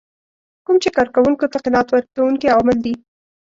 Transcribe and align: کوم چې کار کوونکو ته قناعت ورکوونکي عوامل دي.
کوم 0.65 0.75
چې 0.83 0.89
کار 0.95 1.07
کوونکو 1.15 1.45
ته 1.51 1.57
قناعت 1.65 1.87
ورکوونکي 1.91 2.47
عوامل 2.53 2.77
دي. 2.85 2.93